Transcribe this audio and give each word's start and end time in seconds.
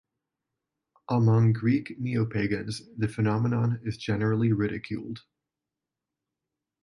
Among 1.09 1.53
Greek 1.53 1.99
neopagans 2.01 2.79
the 2.97 3.07
phenomenon 3.07 3.81
is 3.83 3.97
generally 3.97 4.51
ridiculed. 4.51 5.19